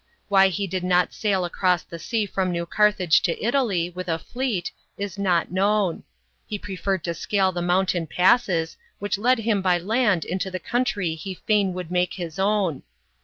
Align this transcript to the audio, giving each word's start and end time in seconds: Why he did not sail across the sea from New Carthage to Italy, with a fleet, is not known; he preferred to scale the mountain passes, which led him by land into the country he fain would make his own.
Why 0.29 0.47
he 0.47 0.65
did 0.65 0.83
not 0.83 1.13
sail 1.13 1.45
across 1.45 1.83
the 1.83 1.99
sea 1.99 2.25
from 2.25 2.51
New 2.51 2.65
Carthage 2.65 3.21
to 3.21 3.39
Italy, 3.39 3.91
with 3.91 4.07
a 4.07 4.17
fleet, 4.17 4.71
is 4.97 5.19
not 5.19 5.51
known; 5.51 6.03
he 6.47 6.57
preferred 6.57 7.03
to 7.03 7.13
scale 7.13 7.51
the 7.51 7.61
mountain 7.61 8.07
passes, 8.07 8.77
which 8.97 9.19
led 9.19 9.37
him 9.37 9.61
by 9.61 9.77
land 9.77 10.25
into 10.25 10.49
the 10.49 10.57
country 10.59 11.13
he 11.13 11.35
fain 11.35 11.75
would 11.75 11.91
make 11.91 12.13
his 12.15 12.39
own. 12.39 12.81